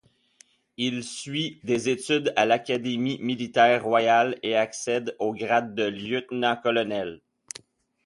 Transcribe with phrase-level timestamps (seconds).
[0.77, 7.21] Il suit des études à l'académie militaire royale et accède au grade de lieutenant-colonel.